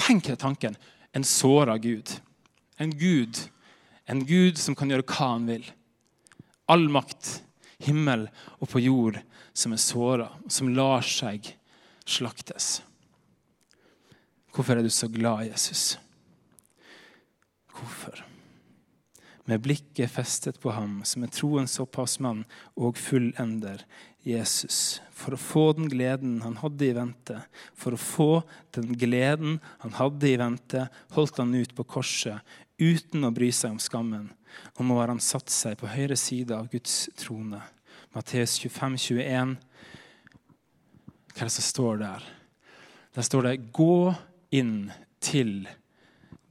[0.00, 0.78] Tenk deg tanken.
[1.12, 2.14] En såra Gud.
[2.80, 3.42] En Gud.
[4.08, 5.66] En Gud som kan gjøre hva han vil.
[6.72, 7.42] All makt,
[7.82, 8.28] himmel
[8.60, 9.18] og på jord,
[9.52, 11.52] som er såra, som lar seg
[12.08, 12.80] slaktes.
[14.52, 15.98] Hvorfor er du så glad, Jesus?
[17.72, 18.24] Hvorfor?
[19.44, 22.44] med blikket festet på ham, som er troens opphavsmann
[22.78, 23.82] og fullender,
[24.22, 27.40] Jesus, for å få den gleden han hadde i vente.
[27.74, 28.28] For å få
[28.76, 30.86] den gleden han hadde i vente,
[31.16, 32.38] holdt han ut på korset
[32.78, 34.30] uten å bry seg om skammen.
[34.76, 37.58] Og nå har han satt seg på høyre side av Guds trone.
[38.14, 39.56] Matteus 25, 21.
[41.32, 42.28] Hva er det som står der?
[43.16, 44.14] Der står det 'Gå
[44.54, 44.90] inn
[45.22, 45.64] til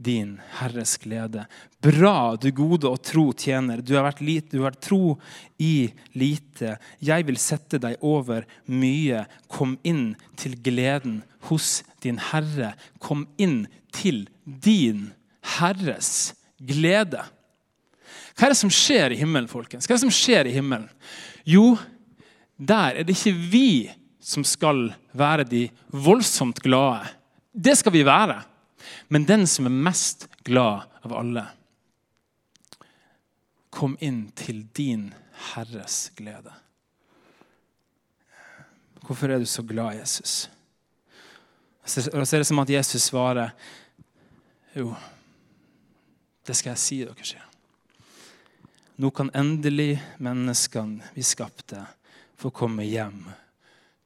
[0.01, 1.45] din Herres glede.
[1.81, 3.81] Bra, du gode og tro tjener.
[3.85, 5.15] Du har vært, lite, du har vært tro
[5.61, 6.75] i lite.
[7.03, 9.25] Jeg vil sette deg over mye.
[9.51, 12.73] Kom inn til gleden hos din Herre.
[13.03, 15.11] Kom inn til din
[15.57, 17.23] Herres glede.
[18.37, 19.85] Hva er det som skjer i himmelen, folkens?
[19.85, 20.89] Hva er det som skjer i himmelen?
[21.45, 21.75] Jo,
[22.57, 23.71] der er det ikke vi
[24.21, 27.09] som skal være de voldsomt glade.
[27.51, 28.41] Det skal vi være.
[29.07, 31.45] Men den som er mest glad av alle,
[33.69, 35.09] kom inn til din
[35.51, 36.53] Herres glede.
[39.01, 40.49] Hvorfor er du så glad, Jesus?
[41.83, 41.89] Og
[42.27, 43.49] så er det som at Jesus svarer
[44.75, 44.93] Jo,
[46.47, 47.47] det skal jeg si dere, sier
[49.01, 51.81] Nå kan endelig menneskene vi skapte,
[52.37, 53.25] få komme hjem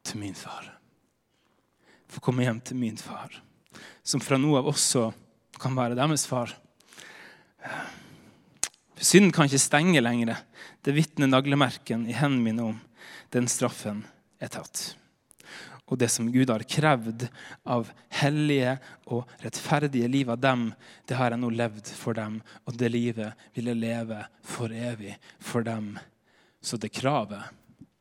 [0.08, 0.75] til min far.
[2.16, 3.42] Få komme hjem til min far
[4.06, 5.10] som fra nå av også
[5.60, 6.52] kan være deres far.
[9.02, 10.38] Synden kan ikke stenge lenger.
[10.86, 12.78] Det vitner naglemerken i hendene mine om.
[13.34, 14.04] Den straffen
[14.40, 14.94] er tatt.
[15.86, 17.28] Og det som Gud har krevd
[17.70, 17.90] av
[18.22, 18.78] hellige
[19.14, 20.68] og rettferdige liv av dem,
[21.06, 25.14] det har jeg nå levd for dem, og det livet vil jeg leve for evig
[25.38, 25.94] for dem.
[26.62, 27.54] Så det kravet,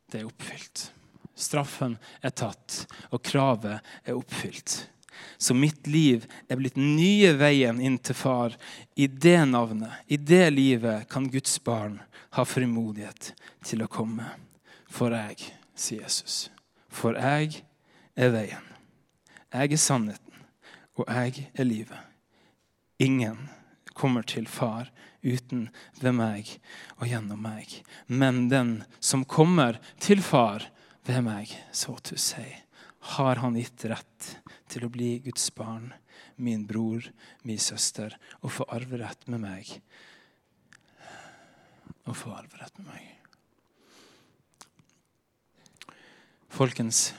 [0.09, 0.87] det er oppfylt.
[1.35, 4.85] Straffen er tatt, og kravet er oppfylt.
[5.37, 8.55] Så mitt liv er blitt nye veien inn til far.
[8.95, 11.99] I det navnet, i det livet, kan Guds barn
[12.35, 14.27] ha frimodighet til å komme.
[14.91, 16.49] For jeg, sier Jesus,
[16.87, 17.61] for jeg
[18.15, 18.71] er veien.
[19.55, 20.45] Jeg er sannheten,
[20.95, 21.99] og jeg er livet.
[22.99, 23.49] Ingen
[23.95, 24.91] kommer til far
[25.25, 25.67] uten
[25.99, 26.51] ved meg
[26.99, 27.81] og gjennom meg.
[28.07, 30.67] Men den som kommer til far
[31.05, 32.45] ved meg, så to si,
[33.15, 34.29] har han gitt rett
[34.71, 35.91] til å bli Guds barn,
[36.35, 37.05] min bror,
[37.45, 39.69] min søster, og få arverett med meg.
[42.05, 43.11] Og få arverett med meg.
[46.55, 47.09] Folkens,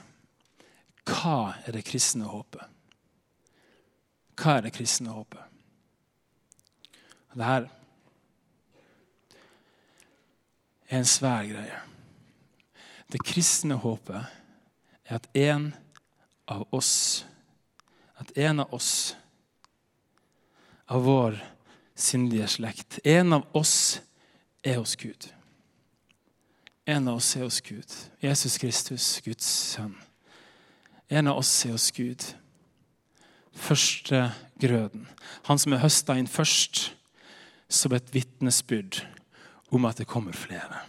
[1.07, 2.65] hva er det kristne håpet?
[4.37, 5.43] Hva er det kristne håpet?
[7.37, 7.67] Det her
[10.89, 11.79] er en svær greie.
[13.11, 14.25] Det kristne håpet
[15.07, 15.71] er at en
[16.47, 17.25] av oss
[18.17, 19.15] at en av oss,
[20.85, 21.37] av vår
[21.95, 23.99] syndige slekt, en av oss
[24.65, 25.29] er hos Gud.
[26.87, 27.93] En av oss er hos Gud.
[28.23, 29.95] Jesus Kristus, Guds sønn.
[31.09, 32.23] En av oss er hos Gud.
[33.53, 35.07] Første grøden.
[35.49, 36.93] Han som er høsta inn først,
[37.69, 39.01] som et vitnesbyrd
[39.75, 40.85] om at det kommer flere.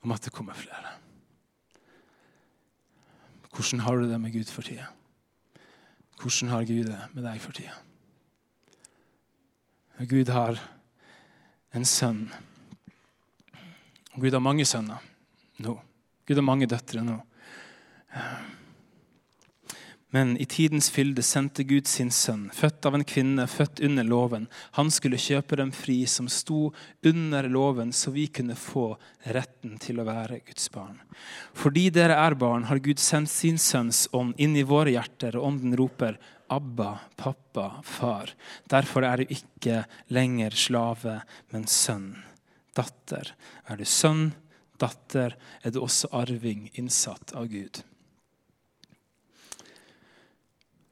[0.00, 0.96] Om at det kommer flere.
[3.50, 4.86] Hvordan har du det med Gud for tida?
[6.20, 7.74] Hvordan har Gud det med deg for tida?
[10.08, 10.56] Gud har
[11.76, 12.24] en sønn.
[14.16, 15.02] Gud har mange sønner
[15.60, 15.76] nå.
[16.26, 17.18] Gud har mange døtre nå.
[20.10, 24.48] Men i tidens fylde sendte Gud sin sønn, født av en kvinne, født under loven.
[24.74, 26.72] Han skulle kjøpe dem fri som sto
[27.06, 28.96] under loven, så vi kunne få
[29.30, 30.98] retten til å være Guds barn.
[31.54, 35.52] Fordi dere er barn, har Gud sendt sin sønns ånd inn i våre hjerter, og
[35.52, 36.18] ånden roper
[36.50, 38.32] Abba, pappa, far.
[38.66, 41.20] Derfor er du ikke lenger slave,
[41.54, 42.16] men sønn.
[42.74, 43.30] Datter.
[43.70, 44.32] Er du sønn,
[44.82, 47.84] datter, er du også arving innsatt av Gud.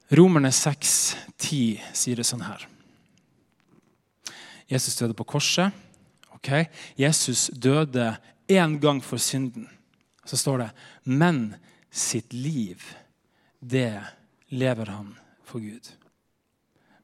[0.09, 2.65] Romerne 6, 10 sier det sånn her.
[4.69, 5.75] Jesus døde på korset.
[6.39, 6.69] Okay?
[6.97, 8.15] Jesus døde
[8.49, 9.69] én gang for synden.
[10.25, 10.71] Så står det
[11.05, 11.57] Men
[11.91, 12.85] sitt liv,
[13.61, 14.01] det
[14.49, 15.93] lever han for Gud.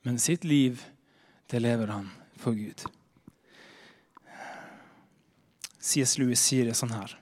[0.02, 0.84] Men sitt liv,
[1.50, 2.84] det lever han for Gud.
[5.80, 6.16] C.S.
[6.18, 7.12] Lewis sier det sånn her.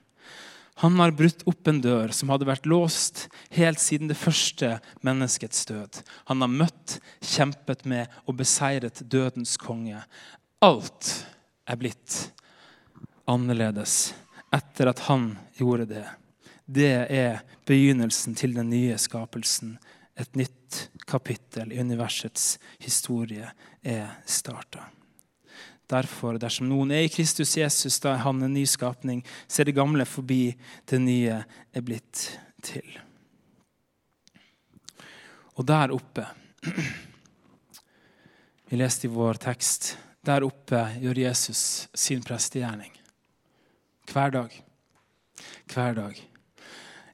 [0.81, 5.67] Han har brutt opp en dør som hadde vært låst helt siden det første menneskets
[5.69, 6.01] død.
[6.31, 10.01] Han har møtt, kjempet med og beseiret dødens konge.
[10.65, 11.11] Alt
[11.69, 12.17] er blitt
[13.29, 14.13] annerledes
[14.53, 16.05] etter at han gjorde det.
[16.65, 19.77] Det er begynnelsen til den nye skapelsen.
[20.17, 23.49] Et nytt kapittel i universets historie
[23.81, 24.87] er starta.
[25.93, 29.21] Derfor, dersom noen er i Kristus Jesus, da er han en ny skapning.
[29.47, 30.55] Så er det gamle forbi,
[30.89, 32.25] det nye er blitt
[32.65, 32.87] til.
[35.53, 36.25] Og der oppe
[38.69, 39.91] Vi leste i vår tekst
[40.23, 42.91] der oppe gjør Jesus sin prestegjerning.
[44.11, 44.53] Hver dag.
[45.73, 46.21] Hver dag.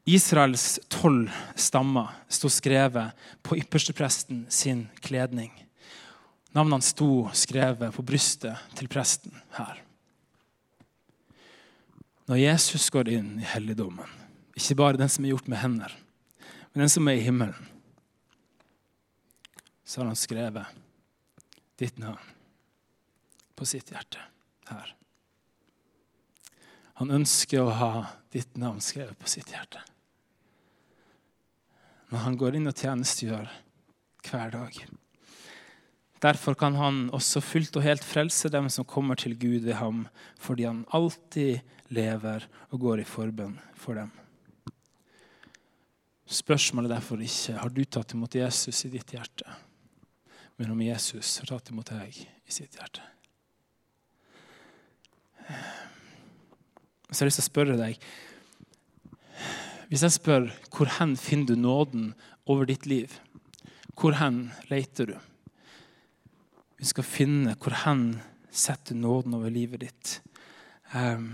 [0.10, 5.52] Israels tolv stammer sto skrevet på ypperstepresten sin kledning.
[6.56, 9.84] Navnene sto skrevet på brystet til presten her.
[12.30, 14.10] Når Jesus går inn i helligdommen,
[14.58, 15.94] ikke bare den som er gjort med hender,
[16.72, 17.70] men den som er i himmelen,
[19.86, 20.80] så har han skrevet
[21.82, 22.34] ditt navn
[23.58, 24.22] på sitt hjerte
[24.70, 24.94] her.
[27.00, 27.94] Han ønsker å ha
[28.34, 29.82] ditt navn skrevet på sitt hjerte.
[32.10, 33.50] Når han går inn og tjenestegjør
[34.28, 34.80] hver dag.
[36.20, 40.08] Derfor kan han også fullt og helt frelse dem som kommer til Gud ved ham,
[40.36, 41.62] fordi han alltid
[41.96, 44.12] lever og går i forbønn for dem.
[46.30, 49.48] Spørsmålet er derfor ikke har du tatt imot Jesus i ditt hjerte,
[50.60, 53.02] men om Jesus har tatt imot deg i sitt hjerte.
[57.10, 58.04] Så jeg har lyst til å spørre deg
[59.90, 60.44] Hvis jeg spør
[60.76, 62.12] hvor hen finner du nåden
[62.46, 63.16] over ditt liv,
[63.98, 65.16] hvor hen leter du?
[66.80, 68.14] Vi skal finne hvor hen
[68.56, 70.22] setter nåden over livet ditt.
[70.96, 71.34] Um,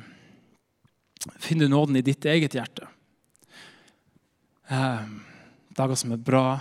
[1.38, 2.88] finner du nåden i ditt eget hjerte?
[4.68, 5.22] Um,
[5.70, 6.58] dager som er bra,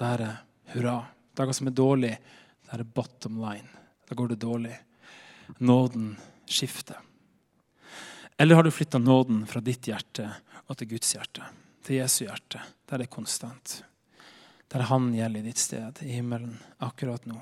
[0.00, 0.40] der er
[0.72, 0.96] hurra.
[1.36, 2.18] Dager som er dårlige,
[2.70, 3.68] der er bottom line.
[4.08, 4.74] Da går det dårlig.
[5.60, 6.14] Nåden
[6.48, 6.96] skifter.
[8.40, 10.30] Eller har du flytta nåden fra ditt hjerte
[10.64, 11.44] og til Guds hjerte?
[11.84, 13.82] Til Jesu hjerte, der det er konstant.
[14.72, 17.36] Der Han gjelder i ditt sted, i himmelen, akkurat nå.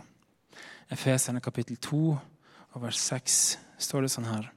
[0.92, 2.00] Efeserne kapittel 2
[2.72, 3.38] og vers 6
[3.80, 4.50] står det sånn her.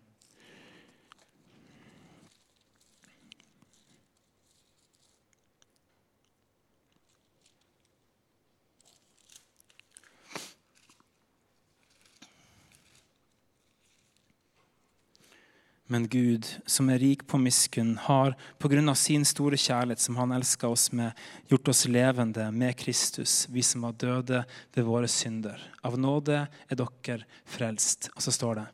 [15.88, 20.18] Men Gud, som er rik på miskunn, har på grunn av sin store kjærlighet, som
[20.18, 21.14] han elska oss med,
[21.48, 24.42] gjort oss levende med Kristus, vi som var døde
[24.74, 25.62] ved våre synder.
[25.86, 28.10] Av nåde er dere frelst.
[28.16, 28.66] Og så står det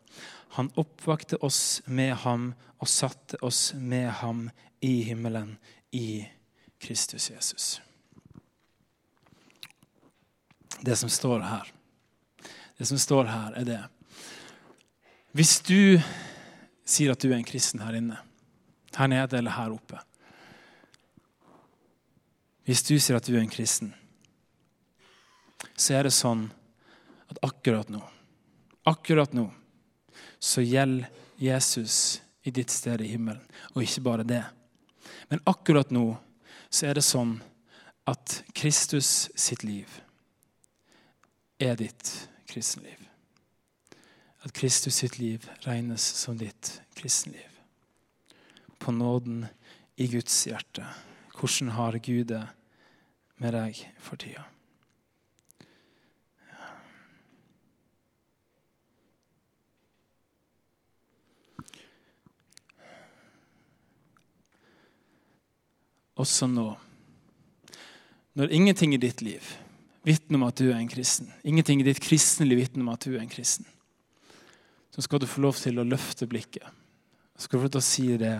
[0.55, 5.57] Han oppvakte oss med ham og satte oss med ham i himmelen
[5.91, 6.27] i
[6.79, 7.81] Kristus Jesus.
[10.81, 11.73] Det som står her,
[12.77, 13.81] det som står her, er det
[15.31, 15.99] Hvis du
[16.91, 18.17] sier at du er en kristen her inne,
[18.97, 19.99] her nede eller her oppe
[22.67, 23.93] Hvis du sier at du er en kristen,
[25.75, 26.45] så er det sånn
[27.31, 28.01] at akkurat nå,
[28.87, 29.47] akkurat nå,
[30.39, 31.09] så gjelder
[31.41, 33.41] Jesus i ditt sted i himmelen.
[33.73, 34.43] Og ikke bare det.
[35.29, 36.05] Men akkurat nå
[36.69, 37.39] så er det sånn
[38.09, 39.89] at Kristus sitt liv
[41.61, 42.13] er ditt
[42.49, 43.10] kristenliv
[44.41, 47.49] at Kristus sitt liv regnes som ditt kristenliv.
[48.79, 49.45] På nåden
[49.95, 50.85] i Guds hjerte.
[51.37, 52.47] Hvordan har Gud det
[53.37, 54.47] med deg for tida?
[66.21, 66.75] Også nå,
[68.37, 69.45] når ingenting i ditt liv
[70.05, 73.05] vitner om at du er en kristen, ingenting i ditt kristne liv vitner om at
[73.05, 73.65] du er en kristen,
[74.91, 76.67] så skal du få lov til å løfte blikket.
[77.35, 78.35] Så skal du få lov til å si det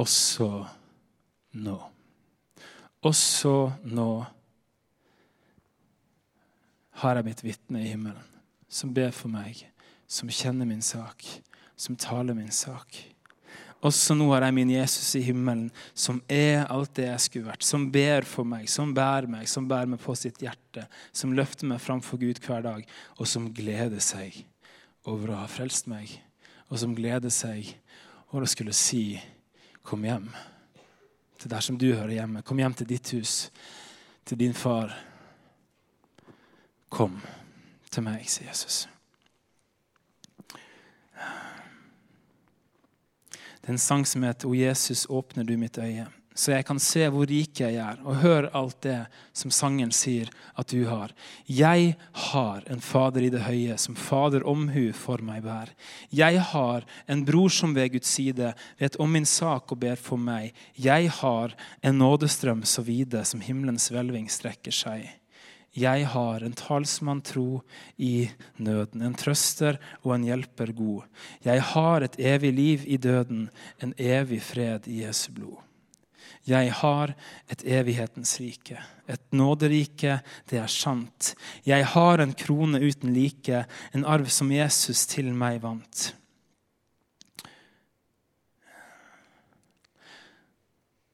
[0.00, 0.48] også
[1.64, 1.78] nå.
[3.02, 3.54] Også
[3.88, 4.10] nå
[7.02, 8.28] har jeg mitt vitne i himmelen,
[8.68, 9.64] som ber for meg,
[10.06, 11.24] som kjenner min sak,
[11.74, 13.00] som taler min sak.
[13.82, 15.66] Også nå har jeg min Jesus i himmelen,
[15.98, 17.66] som er alt det jeg skulle vært.
[17.66, 20.86] Som ber for meg, som bærer meg, som bærer meg på sitt hjerte.
[21.10, 22.86] Som løfter meg framfor Gud hver dag,
[23.18, 24.44] og som gleder seg
[25.04, 26.10] over å ha frelst meg,
[26.70, 27.74] og som gleder seg
[28.30, 29.20] over å skulle si
[29.82, 30.34] 'kom hjem'
[31.38, 32.42] til der som du hører hjemme.
[32.42, 33.50] Kom hjem til ditt hus,
[34.24, 34.94] til din far.
[36.90, 37.20] Kom
[37.90, 38.88] til meg, sier Jesus.
[43.62, 46.21] Det er en sang som heter 'O Jesus, åpner du mitt øye'.
[46.34, 48.98] Så jeg kan se hvor rik jeg er, og høre alt det
[49.36, 51.12] som sangen sier at du har.
[51.44, 51.94] Jeg
[52.30, 55.72] har en Fader i det høye, som Fader omhu for meg bær.
[56.08, 60.20] Jeg har en bror som ved Guds side vet om min sak og ber for
[60.20, 60.54] meg.
[60.76, 65.10] Jeg har en nådestrøm så vide som himmelens hvelving strekker seg.
[65.72, 67.62] Jeg har en talsmann tro
[67.96, 68.28] i
[68.60, 71.06] nøden, en trøster og en hjelper god.
[71.44, 73.46] Jeg har et evig liv i døden,
[73.80, 75.60] en evig fred i Jesu blod.
[76.48, 77.12] Jeg har
[77.52, 80.16] et evighetens rike, et nåderike,
[80.50, 81.34] det er sant.
[81.66, 83.62] Jeg har en krone uten like,
[83.94, 86.08] en arv som Jesus til meg vant.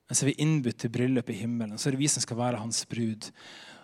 [0.08, 2.40] Men så er vi innbudt til bryllup i himmelen, så er det vi som skal
[2.40, 3.28] være hans brud.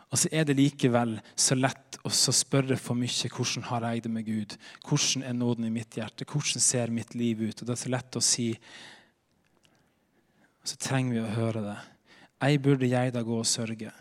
[0.08, 4.12] Og så er det likevel så lett å spørre for mye hvordan har jeg det
[4.14, 4.56] med Gud.
[4.86, 6.24] Hvordan er nåden i mitt hjerte?
[6.28, 7.60] Hvordan ser mitt liv ut?
[7.60, 8.52] Og Det er så lett å si
[10.64, 11.76] så trenger vi å høre det.
[12.44, 13.92] Ei burde jeg da gå og sørge.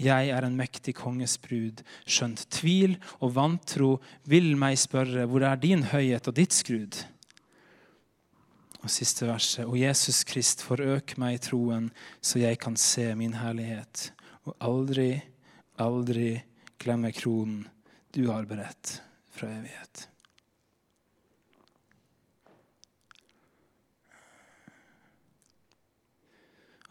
[0.00, 3.90] Jeg er en mektig konges brud, skjønt tvil og vantro
[4.30, 7.02] vil meg spørre, hvor er din høyhet og ditt skrud?
[8.80, 9.66] Og siste verset.
[9.66, 11.90] og Jesus Krist, forøk meg i troen,
[12.24, 14.08] så jeg kan se min herlighet
[14.48, 15.10] og aldri,
[15.76, 16.32] aldri
[16.80, 17.66] glemme kronen
[18.16, 19.02] du har beredt
[19.36, 20.09] fra evighet.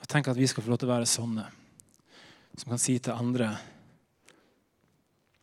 [0.09, 1.43] Og Tenk at vi skal få lov til å være sånne
[2.57, 3.51] som kan si til andre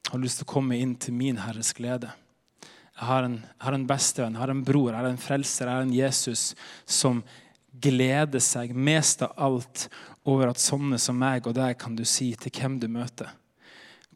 [0.08, 2.10] har lyst til å komme inn til min Herres glede.
[2.96, 5.70] Jeg har en, jeg har en bestevenn, jeg har en bror, jeg har en frelser,
[5.70, 6.42] jeg har en Jesus
[6.82, 7.22] som
[7.70, 9.86] gleder seg mest av alt
[10.26, 13.30] over at sånne som meg og deg kan du si til hvem du møter,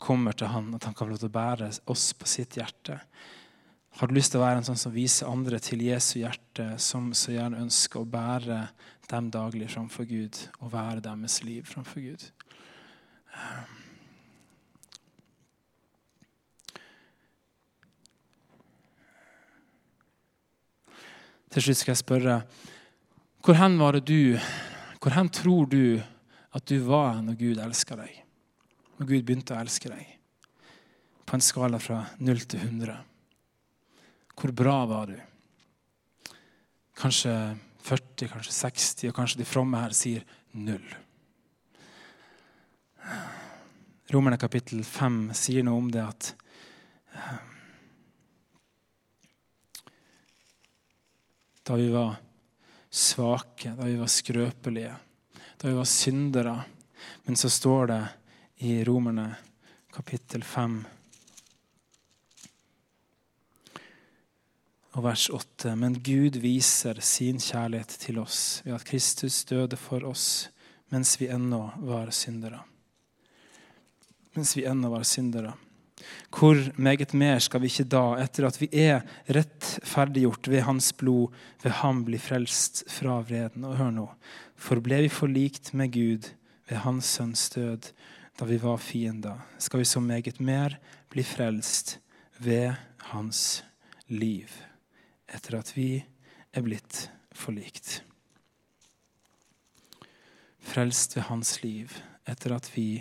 [0.03, 2.99] kommer til han, at han kan få lov til å bære oss på sitt hjerte.
[4.03, 7.13] Har du lyst til å være en sånn som viser andre til Jesu hjerte, som
[7.15, 8.65] så gjerne ønsker å bære
[9.11, 12.31] dem daglig framfor Gud og være deres liv framfor Gud?
[21.51, 22.41] Til slutt skal jeg spørre
[23.41, 24.37] hvor hen var det du
[25.01, 26.01] hvor hen tror du
[26.53, 28.13] at du var når Gud elska deg?
[28.99, 30.05] Når Gud begynte å elske deg?
[31.25, 32.99] På en skala fra 0 til 100.
[34.37, 35.17] Hvor bra var du?
[37.01, 37.33] Kanskje
[37.83, 40.87] 40, kanskje 60, og kanskje de fromme her sier null.
[44.11, 46.33] Romerne kapittel 5 sier noe om det at
[47.15, 47.39] eh,
[51.71, 52.17] Da vi var
[52.91, 54.95] svake, da vi var skrøpelige,
[55.61, 56.55] da vi var syndere.
[57.23, 58.01] Men så står det
[58.67, 59.29] i Romerne
[59.95, 60.81] kapittel 5
[64.97, 65.77] og vers 8.
[65.79, 70.51] Men Gud viser sin kjærlighet til oss ved at Kristus døde for oss
[70.91, 72.65] mens vi ennå var syndere.
[74.35, 75.55] Mens vi ennå var syndere.
[76.33, 81.35] Hvor meget mer skal vi ikke da, etter at vi er rettferdiggjort ved Hans blod,
[81.63, 83.67] ved Ham bli frelst fra vreden?
[83.69, 84.07] Og hør nå,
[84.57, 86.31] for ble vi forlikt med Gud
[86.71, 87.93] ved Hans Sønns død
[88.41, 90.79] da vi var fiender, skal vi så meget mer
[91.13, 91.99] bli frelst
[92.41, 92.73] ved
[93.11, 93.61] Hans
[94.09, 94.49] liv,
[95.31, 95.89] etter at vi
[96.53, 98.01] er blitt forlikt.
[100.61, 101.97] Frelst ved Hans liv,
[102.29, 103.01] etter at vi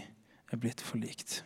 [0.50, 1.44] er blitt forlikt.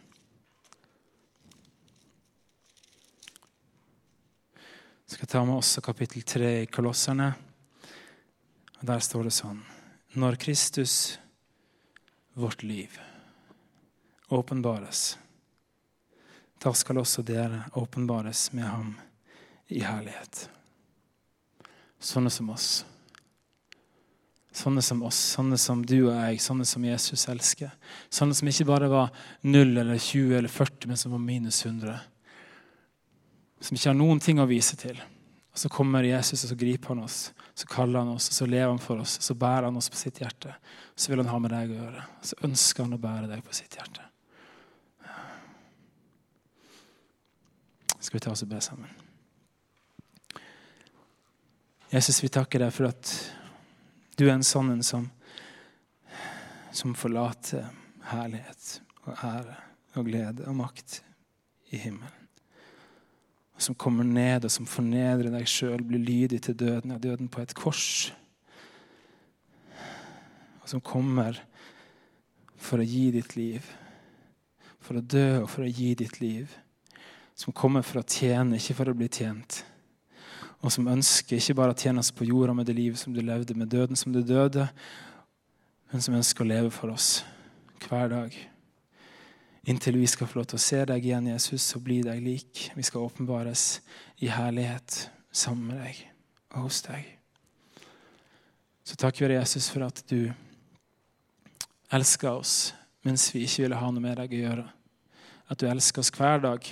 [5.13, 7.33] skal ta med også kapittel 3 i Kolosserne.
[8.81, 9.59] Der står det sånn
[10.17, 11.19] Når Kristus,
[12.33, 12.97] vårt liv,
[14.33, 15.19] åpenbares,
[16.57, 18.89] da skal også dere åpenbares med ham
[19.69, 20.47] i herlighet.
[22.03, 22.71] Sånne som oss.
[24.53, 27.71] Sånne som oss, sånne som du og jeg, sånne som Jesus elsker.
[28.13, 31.95] Sånne som ikke bare var 0 eller 20 eller 40, men som var minus 100
[33.63, 34.97] som ikke har noen ting å vise til.
[35.53, 38.47] Og Så kommer Jesus og så griper han oss, så kaller han oss, og så
[38.49, 39.19] lever han for oss.
[39.21, 40.55] Så bærer han oss på sitt hjerte.
[40.95, 42.03] Så vil han ha med deg å gjøre.
[42.25, 44.09] Så ønsker han å bære deg på sitt hjerte.
[47.99, 49.02] Skal vi ta oss og be sammen?
[51.93, 53.13] Jesus, vi takker deg for at
[54.17, 55.05] du er en sånn en som,
[56.73, 57.69] som forlater
[58.09, 58.73] herlighet
[59.05, 59.61] og ære
[59.93, 60.99] og glede og makt
[61.69, 62.23] i himmelen
[63.63, 67.43] som kommer ned, og som fornedrer deg sjøl, blir lydig til døden, ja, døden på
[67.43, 68.11] et kors.
[70.63, 71.39] Og som kommer
[72.59, 73.67] for å gi ditt liv.
[74.83, 76.51] For å dø og for å gi ditt liv.
[77.39, 79.63] Som kommer for å tjene, ikke for å bli tjent.
[80.63, 83.19] Og som ønsker ikke bare å tjene oss på jorda med det livet som du
[83.19, 84.69] levde, med døden som du døde,
[85.91, 87.17] men som ønsker å leve for oss
[87.83, 88.37] hver dag.
[89.67, 92.69] Inntil vi skal få lov til å se deg igjen, Jesus, og bli deg lik.
[92.75, 93.81] Vi skal åpenbares
[94.23, 95.05] i herlighet
[95.35, 95.99] sammen med deg
[96.53, 97.11] og hos deg.
[98.83, 100.31] Så takker vi Jesus, for at du
[101.93, 104.65] elsker oss mens vi ikke ville ha noe med deg å gjøre.
[105.51, 106.71] At du elsker oss hver dag.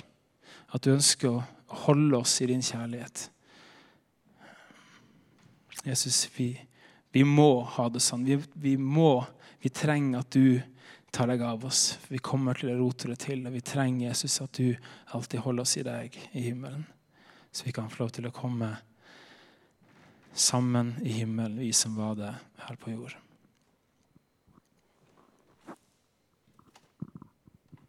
[0.72, 1.44] At du ønsker å
[1.84, 3.28] holde oss i din kjærlighet.
[5.82, 6.52] Jesus, vi,
[7.12, 8.24] vi må ha det sånn.
[8.26, 9.24] Vi, vi, må,
[9.62, 10.60] vi trenger at du
[11.12, 11.98] tar deg av oss.
[12.08, 14.72] Vi kommer til å rote det til, og vi trenger Jesus at du
[15.16, 16.86] alltid holder oss i deg i himmelen.
[17.52, 18.70] Så vi kan få lov til å komme
[20.32, 22.32] sammen i himmelen, vi som var det
[22.64, 23.21] her på jord.